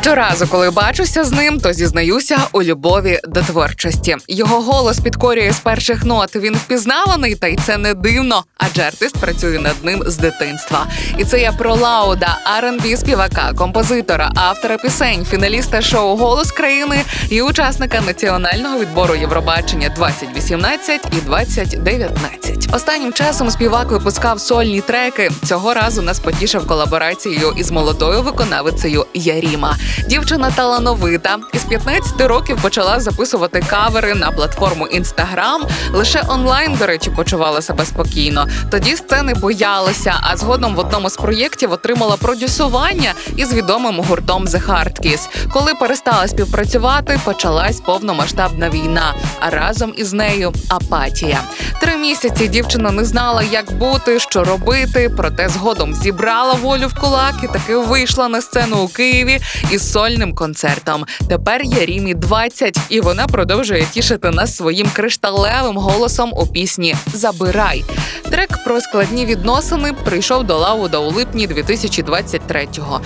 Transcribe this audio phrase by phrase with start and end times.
[0.00, 4.16] Щоразу, коли бачуся з ним, то зізнаюся у любові до творчості.
[4.28, 6.36] Його голос підкорює з перших нот.
[6.36, 10.86] Він впізнаваний, та й це не дивно, адже артист працює над ним з дитинства.
[11.18, 17.42] І це я про Лауда, R&B співака, композитора, автора пісень, фіналіста шоу Голос країни і
[17.42, 22.74] учасника національного відбору Євробачення 2018 і 2019.
[22.74, 25.30] Останнім часом співак випускав сольні треки.
[25.48, 29.76] Цього разу нас потішив колаборацією із молодою виконавицею Яріма.
[30.08, 35.62] Дівчина талановита із 15 років почала записувати кавери на платформу Інстаграм.
[35.92, 38.48] Лише онлайн, до речі, почувала себе спокійно.
[38.70, 44.66] Тоді сцени боялася, а згодом в одному з проєктів отримала продюсування із відомим гуртом The
[44.68, 45.28] Hard Kiss.
[45.52, 51.40] Коли перестала співпрацювати, почалась повномасштабна війна, а разом із нею апатія.
[51.80, 55.10] Три місяці дівчина не знала, як бути, що робити.
[55.16, 59.40] Проте згодом зібрала волю в кулак і таки вийшла на сцену у Києві
[59.72, 61.04] із сольним концертом.
[61.28, 67.84] Тепер Ярімі 20, і вона продовжує тішити нас своїм кришталевим голосом у пісні Забирай.
[68.30, 73.00] Трек про складні відносини прийшов до Лауда у липні 2023-го.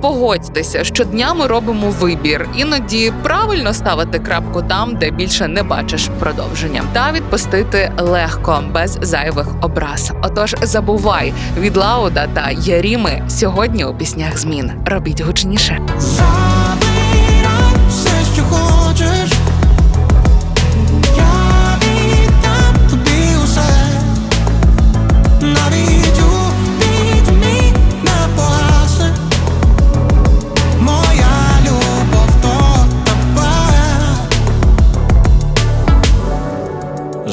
[0.00, 2.48] Погодьтеся, щодня ми робимо вибір.
[2.56, 9.46] Іноді правильно ставити крапку там, де більше не бачиш продовження, та відпустити легко, без зайвих
[9.62, 10.12] образ.
[10.22, 14.72] Отож, забувай від Лауда та Яріми сьогодні у піснях змін.
[14.86, 15.80] Робіть гучніше.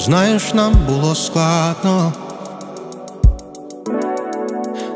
[0.05, 2.13] Знаєш, нам було складно.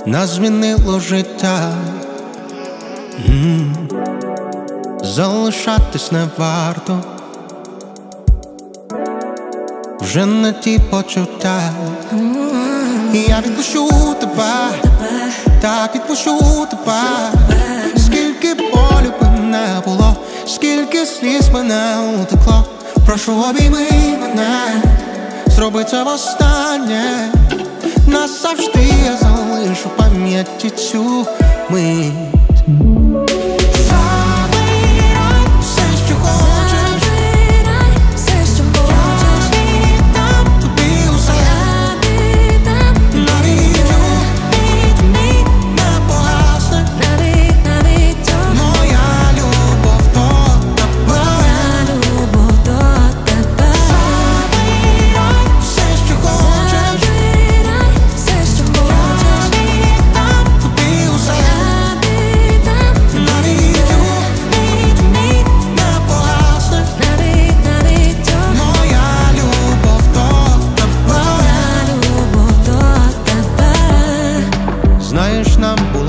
[0.05, 1.71] Нас змінило життя.
[5.03, 6.99] Залишатись не варто.
[10.01, 11.61] Вже не ті почуття.
[13.13, 13.89] І я відпущу
[14.19, 14.53] тебе,
[15.61, 16.39] так відпущу
[16.71, 17.01] тебе.
[17.97, 20.15] Скільки болю би не було,
[20.47, 22.65] скільки сліз мене утекло.
[23.05, 23.87] Прошу обійми
[24.21, 24.81] мене,
[25.59, 27.31] зроби це востаннє.
[28.07, 31.25] Назавжди я залишу в пам'яті цю
[31.69, 32.48] мить.
[75.19, 76.08] Знаєш, нам було